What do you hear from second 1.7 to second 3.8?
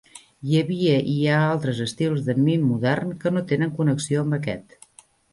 estils de mim modern que no tenen